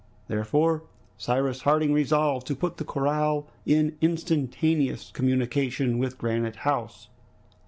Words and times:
Therefore 0.27 0.81
Cyrus 1.15 1.61
Harding 1.61 1.93
resolved 1.93 2.47
to 2.47 2.55
put 2.55 2.77
the 2.77 2.83
corral 2.83 3.45
in 3.67 3.97
instantaneous 4.01 5.11
communication 5.11 5.99
with 5.99 6.17
Granite 6.17 6.55
House. 6.65 7.09